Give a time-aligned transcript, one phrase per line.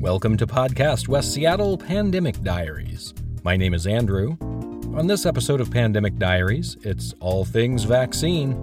[0.00, 3.14] Welcome to Podcast West Seattle Pandemic Diaries.
[3.42, 4.36] My name is Andrew.
[4.94, 8.54] On this episode of Pandemic Diaries, it's all things vaccine.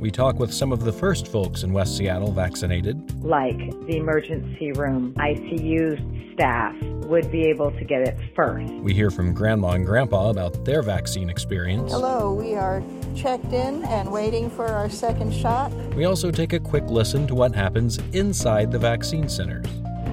[0.00, 3.22] We talk with some of the first folks in West Seattle vaccinated.
[3.22, 6.74] Like the emergency room, ICU staff
[7.04, 8.72] would be able to get it first.
[8.72, 11.92] We hear from Grandma and Grandpa about their vaccine experience.
[11.92, 12.82] Hello, we are
[13.14, 15.70] checked in and waiting for our second shot.
[15.94, 19.66] We also take a quick listen to what happens inside the vaccine centers.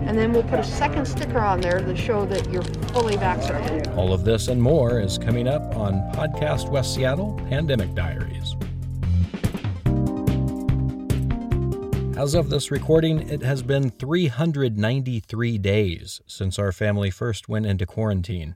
[0.07, 3.89] And then we'll put a second sticker on there to show that you're fully vaccinated.
[3.89, 8.55] All of this and more is coming up on Podcast West Seattle Pandemic Diaries.
[12.17, 17.85] As of this recording, it has been 393 days since our family first went into
[17.85, 18.55] quarantine.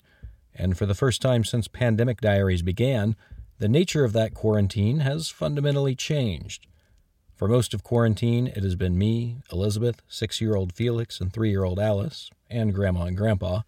[0.56, 3.18] And for the first time since Pandemic Diaries began,
[3.60, 6.66] the nature of that quarantine has fundamentally changed.
[7.42, 11.50] For most of quarantine, it has been me, Elizabeth, six year old Felix, and three
[11.50, 13.62] year old Alice, and Grandma and Grandpa.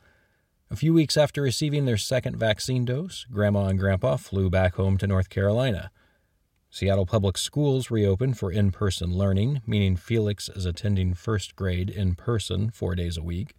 [0.70, 5.00] A few weeks after receiving their second vaccine dose, Grandma and Grandpa flew back home
[5.00, 5.90] to North Carolina.
[6.70, 12.14] Seattle Public Schools reopened for in person learning, meaning Felix is attending first grade in
[12.14, 13.56] person four days a week.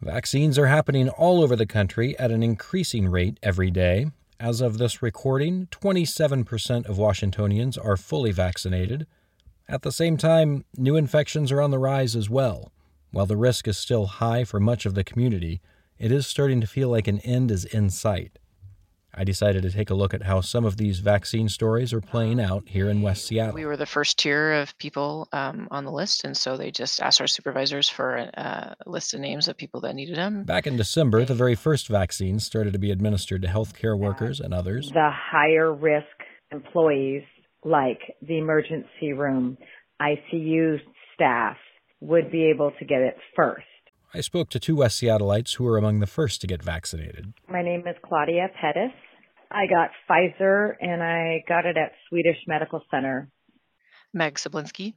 [0.00, 4.12] Vaccines are happening all over the country at an increasing rate every day.
[4.38, 9.08] As of this recording, 27% of Washingtonians are fully vaccinated,
[9.68, 12.72] at the same time, new infections are on the rise as well.
[13.10, 15.60] While the risk is still high for much of the community,
[15.98, 18.38] it is starting to feel like an end is in sight.
[19.18, 22.38] I decided to take a look at how some of these vaccine stories are playing
[22.38, 23.54] out here in West Seattle.
[23.54, 27.00] We were the first tier of people um, on the list, and so they just
[27.00, 30.44] asked our supervisors for a, a, list of names of people that needed them.
[30.44, 34.52] Back in December, the very first vaccines started to be administered to healthcare workers and
[34.52, 34.90] others.
[34.90, 36.06] The higher risk
[36.52, 37.22] employees
[37.66, 39.58] like the emergency room,
[40.00, 40.78] ICU
[41.14, 41.56] staff
[42.00, 43.66] would be able to get it first.
[44.14, 47.34] I spoke to two West Seattleites who were among the first to get vaccinated.
[47.48, 48.92] My name is Claudia Pettis.
[49.50, 53.30] I got Pfizer and I got it at Swedish Medical Center.
[54.14, 54.94] Meg Sablinski,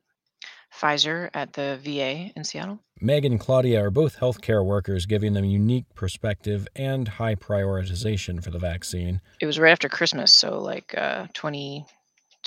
[0.74, 2.80] Pfizer at the VA in Seattle.
[3.02, 8.52] Meg and Claudia are both healthcare workers, giving them unique perspective and high prioritization for
[8.52, 9.22] the vaccine.
[9.42, 11.86] It was right after Christmas, so like uh, 20,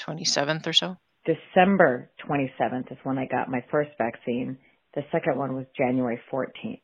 [0.06, 0.96] 27th or so?
[1.24, 4.58] December 27th is when I got my first vaccine.
[4.94, 6.80] The second one was January 14th.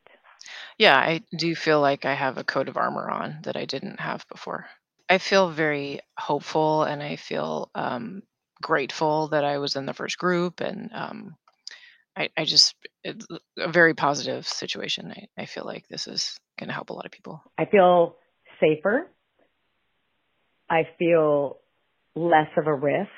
[0.78, 4.00] Yeah, I do feel like I have a coat of armor on that I didn't
[4.00, 4.66] have before.
[5.08, 8.22] I feel very hopeful and I feel um,
[8.62, 11.36] grateful that I was in the first group and um,
[12.16, 12.74] I, I, just
[13.04, 13.26] it's
[13.58, 15.12] a very positive situation.
[15.12, 17.42] I, I feel like this is going to help a lot of people.
[17.56, 18.16] I feel
[18.60, 19.10] safer.
[20.70, 21.58] I feel
[22.18, 23.08] less of a risk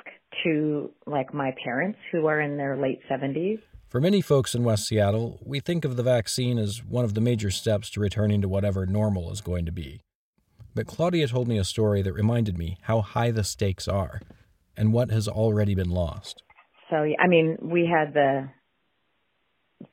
[0.44, 3.60] to like my parents who are in their late 70s.
[3.88, 7.20] For many folks in West Seattle, we think of the vaccine as one of the
[7.20, 10.00] major steps to returning to whatever normal is going to be.
[10.74, 14.20] But Claudia told me a story that reminded me how high the stakes are
[14.76, 16.44] and what has already been lost.
[16.90, 18.48] So, I mean, we had the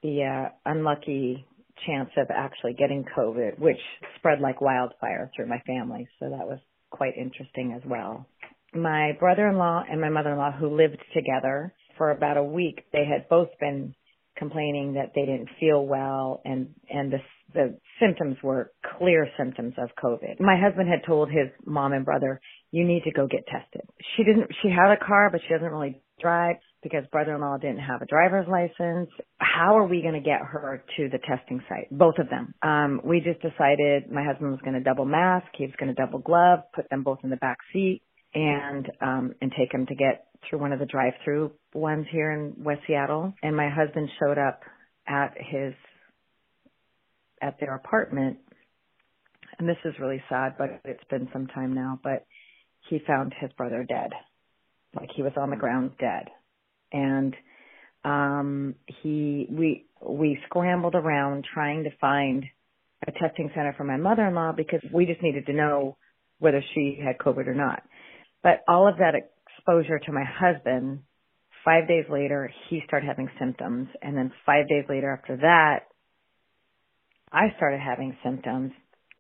[0.04, 1.48] the uh, unlucky
[1.86, 3.80] chance of actually getting COVID, which
[4.18, 6.08] spread like wildfire through my family.
[6.20, 6.60] So that was
[6.92, 8.28] quite interesting as well
[8.74, 13.50] my brother-in-law and my mother-in-law who lived together for about a week, they had both
[13.60, 13.94] been
[14.38, 17.18] complaining that they didn't feel well and and the
[17.54, 20.40] the symptoms were clear symptoms of COVID.
[20.40, 22.42] My husband had told his mom and brother,
[22.72, 23.82] "You need to go get tested."
[24.16, 24.52] She didn't.
[24.62, 28.48] She had a car, but she doesn't really drive because brother-in-law didn't have a driver's
[28.48, 29.10] license.
[29.40, 31.88] How are we going to get her to the testing site?
[31.90, 32.54] Both of them.
[32.62, 35.48] Um, we just decided my husband was going to double mask.
[35.58, 38.02] He was going to double glove, put them both in the back seat
[38.34, 42.32] and um and take him to get through one of the drive through ones here
[42.32, 43.34] in West Seattle.
[43.42, 44.62] And my husband showed up
[45.08, 45.74] at his
[47.42, 48.38] at their apartment.
[49.60, 52.26] And this is really sad but it's been some time now but
[52.90, 54.12] he found his brother dead.
[54.96, 56.28] Like he was on the ground dead.
[56.92, 57.36] And
[58.04, 62.46] um he we we scrambled around trying to find
[63.08, 65.98] a testing center for my mother-in-law because we just needed to know
[66.40, 67.84] whether she had covid or not
[68.48, 71.00] but all of that exposure to my husband,
[71.66, 73.90] five days later, he started having symptoms.
[74.02, 75.80] And then five days later after that,
[77.30, 78.72] I started having symptoms.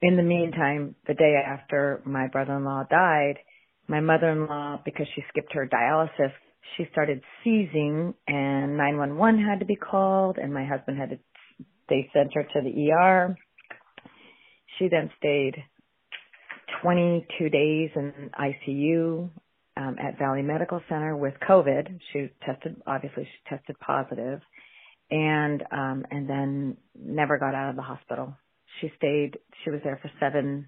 [0.01, 3.39] In the meantime, the day after my brother-in-law died,
[3.89, 6.31] my mother-in-law, because she skipped her dialysis,
[6.77, 11.17] she started seizing and 911 had to be called and my husband had to,
[11.89, 13.35] they sent her to the ER.
[14.79, 15.55] She then stayed
[16.81, 19.29] 22 days in ICU
[19.77, 21.99] um, at Valley Medical Center with COVID.
[22.11, 24.41] She tested, obviously, she tested positive,
[25.09, 28.35] and um, and then never got out of the hospital.
[28.81, 29.37] She stayed.
[29.63, 30.67] She was there for seven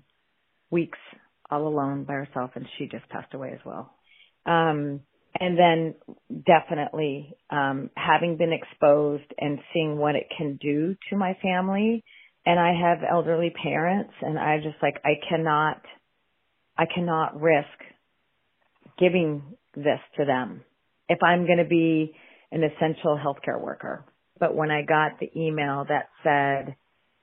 [0.72, 0.98] weeks
[1.52, 3.94] all alone by herself, and she just passed away as well.
[4.46, 5.02] Um,
[5.40, 5.96] and then
[6.46, 12.04] definitely um, having been exposed and seeing what it can do to my family.
[12.46, 15.82] And I have elderly parents, and I just like I cannot,
[16.80, 17.68] I cannot risk
[18.98, 19.44] giving
[19.76, 20.62] this to them
[21.10, 22.14] if I'm going to be
[22.54, 24.06] an essential healthcare worker.
[24.40, 26.78] But when I got the email that said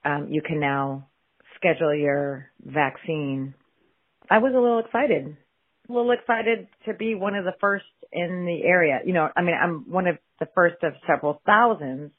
[0.05, 1.07] um, you can now
[1.55, 3.55] schedule your vaccine,
[4.29, 5.35] I was a little excited.
[5.89, 8.99] A little excited to be one of the first in the area.
[9.05, 12.11] You know, I mean, I'm one of the first of several thousands,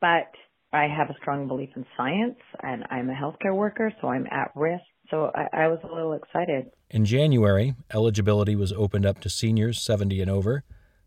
[0.00, 0.30] but
[0.72, 4.52] I have a strong belief in science and I'm a healthcare worker, so I'm at
[4.54, 4.84] risk.
[5.10, 6.70] So I, I was a little excited.
[6.90, 10.64] In January, eligibility was opened up to seniors 70 and over.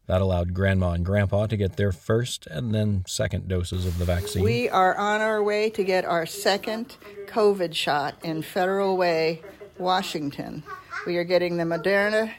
[0.07, 4.05] That allowed grandma and grandpa to get their first and then second doses of the
[4.05, 4.43] vaccine.
[4.43, 9.41] We are on our way to get our second COVID shot in Federal Way,
[9.77, 10.63] Washington.
[11.05, 12.31] We are getting the Moderna,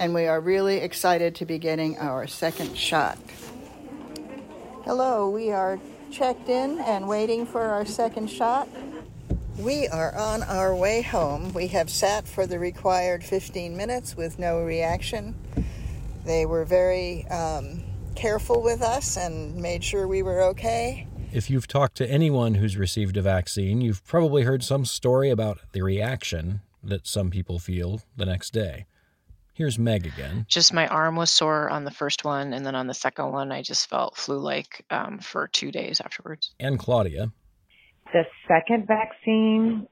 [0.00, 3.18] and we are really excited to be getting our second shot.
[4.84, 5.78] Hello, we are
[6.10, 8.68] checked in and waiting for our second shot.
[9.58, 11.52] We are on our way home.
[11.52, 15.34] We have sat for the required 15 minutes with no reaction.
[16.24, 17.82] They were very um,
[18.14, 21.08] careful with us and made sure we were okay.
[21.32, 25.58] If you've talked to anyone who's received a vaccine, you've probably heard some story about
[25.72, 28.86] the reaction that some people feel the next day.
[29.54, 30.46] Here's Meg again.
[30.48, 33.50] Just my arm was sore on the first one, and then on the second one,
[33.50, 36.54] I just felt flu like um, for two days afterwards.
[36.60, 37.32] And Claudia.
[38.12, 39.86] The second vaccine,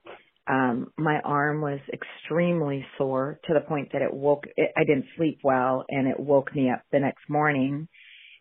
[0.46, 5.06] um, my arm was extremely sore to the point that it woke, it, I didn't
[5.16, 7.88] sleep well and it woke me up the next morning.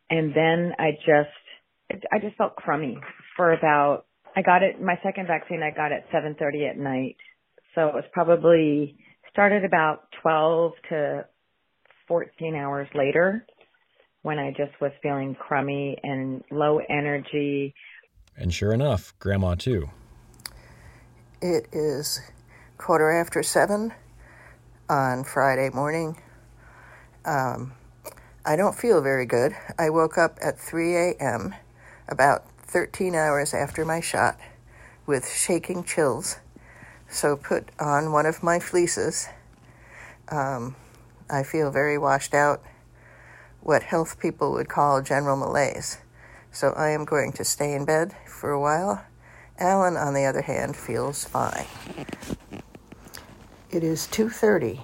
[0.09, 2.97] And then I just, I just felt crummy
[3.35, 4.05] for about,
[4.35, 7.17] I got it, my second vaccine I got at 7.30 at night.
[7.73, 8.97] So it was probably,
[9.31, 11.25] started about 12 to
[12.07, 13.45] 14 hours later
[14.21, 17.75] when I just was feeling crummy and low energy.
[18.37, 19.89] And sure enough, Grandma too.
[21.41, 22.21] It is
[22.77, 23.93] quarter after seven
[24.89, 26.21] on Friday morning.
[27.23, 27.73] Um,
[28.45, 29.55] I don't feel very good.
[29.79, 31.55] I woke up at 3 a.m.,
[32.07, 34.39] about 13 hours after my shot,
[35.05, 36.37] with shaking chills.
[37.09, 39.27] So put on one of my fleeces.
[40.29, 40.75] Um,
[41.29, 42.61] I feel very washed out,
[43.61, 45.97] what health people would call general malaise.
[46.55, 49.03] So I am going to stay in bed for a while
[49.59, 51.65] Alan, on the other hand, feels fine.
[53.69, 54.81] It is 2:30,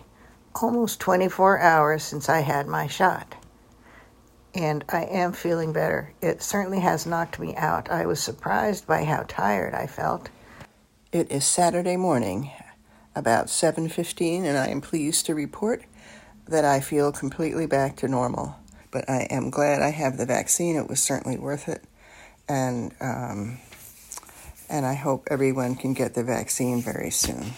[0.55, 3.35] almost 24 hours since I had my shot.
[4.53, 6.13] And I am feeling better.
[6.21, 7.89] It certainly has knocked me out.
[7.89, 10.29] I was surprised by how tired I felt.
[11.13, 12.51] It is Saturday morning,
[13.15, 15.83] about 7:15, and I am pleased to report
[16.45, 18.60] that I feel completely back to normal.
[18.91, 20.75] But I am glad I have the vaccine.
[20.75, 21.83] It was certainly worth it.
[22.47, 23.59] And um,
[24.69, 27.53] and I hope everyone can get the vaccine very soon.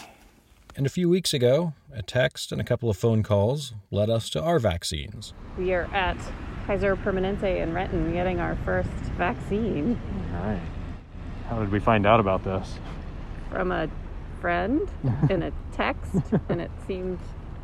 [0.76, 4.30] And a few weeks ago, a text and a couple of phone calls led us
[4.32, 5.34] to our vaccines.
[5.56, 6.18] We are at
[6.66, 10.00] Kaiser Permanente in Renton getting our first vaccine.
[10.36, 10.62] All right.
[11.48, 12.80] How did we find out about this?
[13.52, 13.88] From a
[14.42, 14.90] friend
[15.30, 16.16] in a text,
[16.50, 17.20] and it seemed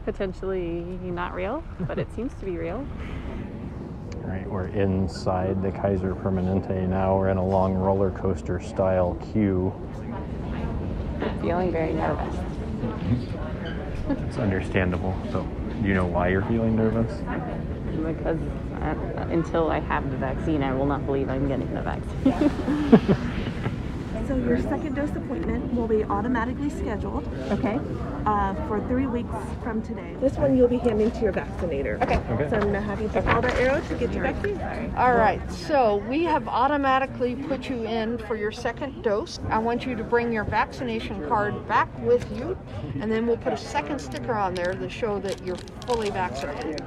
[0.05, 2.85] potentially not real, but it seems to be real.
[4.29, 7.17] Right, we're inside the Kaiser Permanente now.
[7.17, 9.73] We're in a long roller coaster style queue.
[11.41, 12.35] Feeling very nervous.
[14.27, 15.15] It's understandable.
[15.31, 15.43] So,
[15.81, 17.11] do you know why you're feeling nervous?
[18.03, 18.39] Because
[18.81, 23.45] uh, until I have the vaccine, I will not believe I'm getting the vaccine.
[24.29, 27.79] So your second dose appointment will be automatically scheduled okay.
[28.27, 29.33] uh, for three weeks
[29.63, 30.15] from today.
[30.21, 31.99] This one you'll be handing to your vaccinator.
[32.03, 32.17] Okay.
[32.17, 32.47] Okay.
[32.47, 34.61] So I'm going to have you follow that arrow to get your vaccine.
[34.95, 39.39] All right, so we have automatically put you in for your second dose.
[39.49, 42.55] I want you to bring your vaccination card back with you,
[43.01, 45.57] and then we'll put a second sticker on there to show that you're
[45.87, 46.83] fully vaccinated.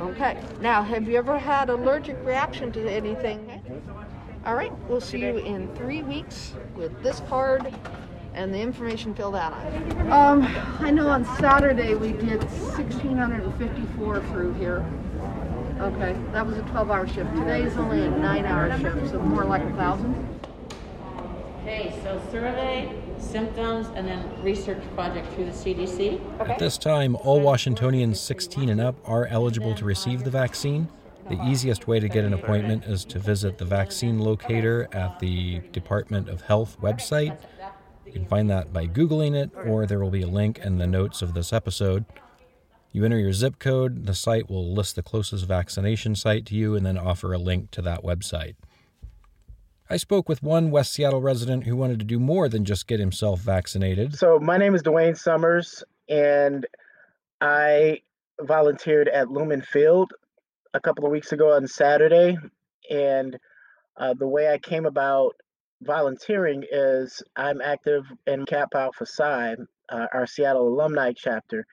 [0.00, 3.62] Okay, now have you ever had allergic reaction to anything?
[4.44, 7.74] All right, we'll see you in three weeks with this card
[8.34, 10.12] and the information filled out on it.
[10.12, 10.42] Um,
[10.78, 14.84] I know on Saturday we did 1,654 through here.
[15.80, 17.34] Okay, that was a 12-hour shift.
[17.36, 20.40] Today's only a nine-hour shift, so more like a thousand.
[21.62, 26.20] Okay, so survey, symptoms, and then research project through the CDC.
[26.40, 30.88] At this time, all Washingtonians 16 and up are eligible to receive the vaccine,
[31.28, 35.58] The easiest way to get an appointment is to visit the vaccine locator at the
[35.72, 37.38] Department of Health website.
[38.06, 40.86] You can find that by Googling it, or there will be a link in the
[40.86, 42.06] notes of this episode.
[42.92, 46.74] You enter your zip code, the site will list the closest vaccination site to you
[46.74, 48.54] and then offer a link to that website.
[49.90, 53.00] I spoke with one West Seattle resident who wanted to do more than just get
[53.00, 54.14] himself vaccinated.
[54.14, 56.66] So, my name is Dwayne Summers, and
[57.42, 58.00] I
[58.40, 60.12] volunteered at Lumen Field
[60.74, 62.36] a couple of weeks ago on Saturday.
[62.90, 63.38] And
[63.96, 65.34] uh, the way I came about
[65.82, 69.56] volunteering is I'm active in Kappa Alpha Psi,
[69.88, 71.66] uh, our Seattle alumni chapter.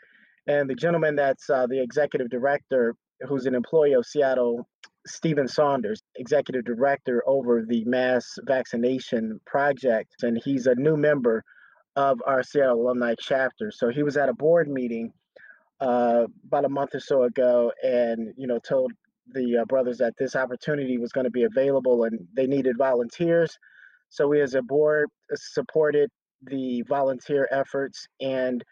[0.48, 2.96] And the gentleman that's uh, the executive director,
[3.28, 4.68] who's an employee of Seattle,
[5.08, 10.12] Stephen Saunders, executive director over the mass vaccination project.
[10.22, 11.44] And he's a new member
[11.96, 13.72] of our Seattle alumni chapter.
[13.72, 15.14] So he was at a board meeting
[15.82, 18.92] uh, about a month or so ago, and you know told
[19.34, 23.58] the uh, brothers that this opportunity was going to be available and they needed volunteers.
[24.10, 26.10] So we, as a board, uh, supported
[26.44, 28.64] the volunteer efforts, and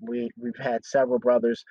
[0.00, 1.62] we we've had several brothers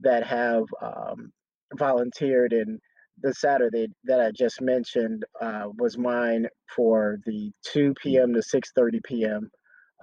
[0.00, 1.32] that have um,
[1.74, 2.52] volunteered.
[2.52, 2.78] And
[3.22, 8.34] the Saturday that I just mentioned uh, was mine for the 2 p.m.
[8.34, 9.50] to 6:30 p.m.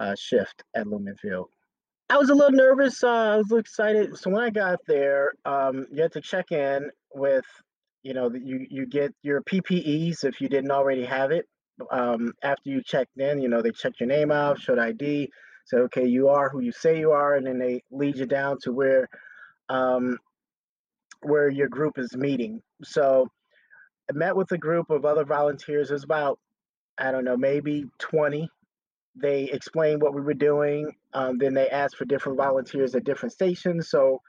[0.00, 1.48] Uh, shift at Lumen Field.
[2.10, 3.02] I was a little nervous.
[3.02, 4.16] Uh, I was excited.
[4.18, 7.46] So when I got there, um, you had to check in with,
[8.02, 11.46] you know, you you get your PPEs if you didn't already have it.
[11.90, 15.30] Um, after you checked in, you know, they check your name out, showed ID,
[15.64, 18.58] say, okay, you are who you say you are, and then they lead you down
[18.62, 19.08] to where,
[19.70, 20.18] um,
[21.22, 22.60] where your group is meeting.
[22.84, 23.28] So
[24.10, 25.90] I met with a group of other volunteers.
[25.90, 26.38] Was about,
[26.98, 28.48] I don't know, maybe 20
[29.16, 30.90] they explained what we were doing.
[31.12, 33.88] Um, then they asked for different volunteers at different stations.
[33.88, 34.20] So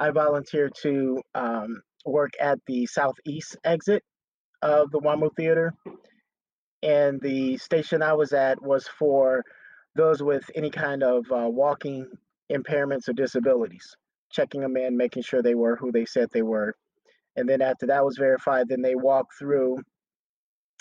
[0.00, 4.02] I volunteered to um, work at the southeast exit
[4.60, 5.74] of the WAMU Theater.
[6.82, 9.44] And the station I was at was for
[9.94, 12.08] those with any kind of uh, walking
[12.50, 13.94] impairments or disabilities,
[14.30, 16.74] checking them in, making sure they were who they said they were.
[17.36, 19.78] And then after that was verified, then they walked through.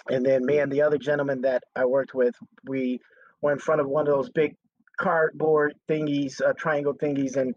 [0.09, 2.35] And then me and the other gentleman that I worked with,
[2.67, 2.99] we
[3.41, 4.55] were in front of one of those big
[4.99, 7.55] cardboard thingies, uh, triangle thingies, and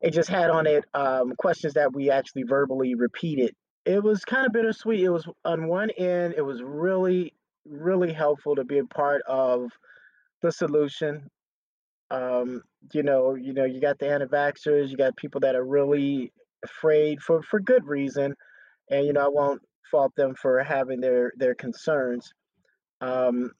[0.00, 3.54] it just had on it um, questions that we actually verbally repeated.
[3.84, 5.02] It was kind of bittersweet.
[5.02, 7.34] It was on one end, it was really,
[7.66, 9.70] really helpful to be a part of
[10.42, 11.28] the solution.
[12.10, 16.32] Um, you know, you know, you got the anti-vaxxers, you got people that are really
[16.64, 18.34] afraid for for good reason,
[18.90, 22.32] and you know, I won't fault them for having their their concerns.
[23.00, 23.52] Um,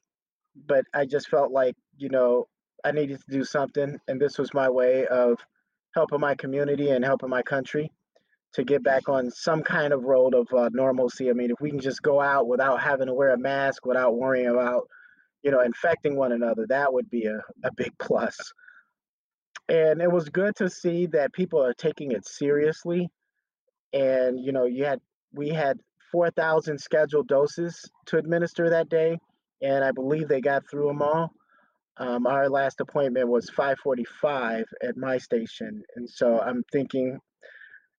[0.67, 2.47] but I just felt like, you know,
[2.83, 3.99] I needed to do something.
[4.07, 5.37] And this was my way of
[5.95, 7.91] helping my community and helping my country
[8.53, 11.29] to get back on some kind of road of uh, normalcy.
[11.29, 14.15] I mean, if we can just go out without having to wear a mask, without
[14.15, 14.87] worrying about,
[15.43, 18.37] you know, infecting one another, that would be a, a big plus.
[19.67, 23.09] And it was good to see that people are taking it seriously.
[23.93, 24.99] And, you know, you had,
[25.31, 25.79] we had
[26.11, 29.19] 4,000 scheduled doses to administer that day
[29.61, 31.31] and I believe they got through them all.
[31.97, 37.19] Um, our last appointment was 5:45 at my station, and so I'm thinking,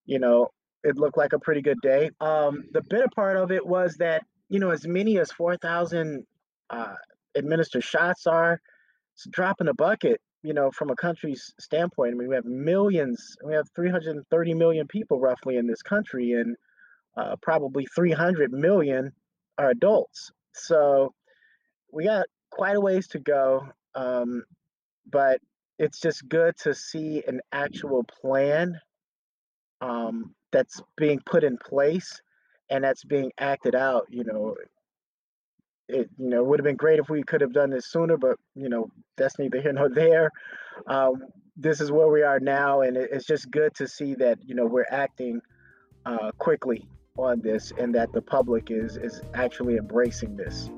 [0.07, 0.49] you know,
[0.83, 2.11] it looked like a pretty good day.
[2.21, 6.27] Um, the bitter part of it was that you know, as many as 4,000
[6.69, 6.95] uh,
[7.37, 8.61] administered shots are,
[9.15, 10.21] it's a bucket.
[10.43, 13.37] You know, from a country's standpoint, I mean, we have millions.
[13.45, 16.57] We have 330 million people roughly in this country, and
[17.17, 19.13] uh, probably 300 million
[19.59, 20.33] are adults.
[20.55, 21.13] So
[21.93, 24.45] we got quite a ways to go, um,
[25.11, 25.41] but
[25.79, 28.79] it's just good to see an actual plan
[29.81, 32.21] um, that's being put in place
[32.69, 34.07] and that's being acted out.
[34.11, 34.57] You know,
[35.89, 38.37] it you know would have been great if we could have done this sooner, but
[38.55, 40.31] you know that's neither here nor there.
[40.87, 41.25] Um,
[41.57, 44.67] this is where we are now, and it's just good to see that you know
[44.67, 45.41] we're acting
[46.07, 46.87] uh, quickly
[47.19, 50.71] on this, and that the public is is actually embracing this.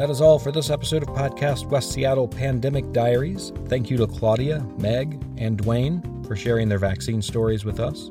[0.00, 3.52] That is all for this episode of Podcast West Seattle Pandemic Diaries.
[3.66, 8.08] Thank you to Claudia, Meg, and Dwayne for sharing their vaccine stories with us.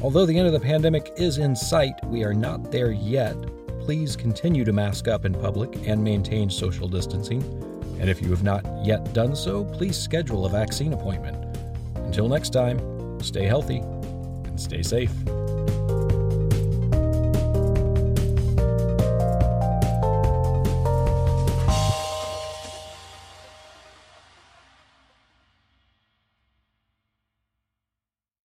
[0.00, 3.34] Although the end of the pandemic is in sight, we are not there yet.
[3.80, 7.42] Please continue to mask up in public and maintain social distancing.
[7.98, 11.58] And if you have not yet done so, please schedule a vaccine appointment.
[11.96, 12.78] Until next time,
[13.20, 15.10] stay healthy and stay safe.